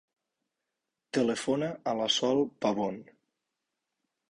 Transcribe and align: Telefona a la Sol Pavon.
Telefona 1.17 1.69
a 1.93 1.95
la 2.01 2.09
Sol 2.17 2.43
Pavon. 2.67 3.01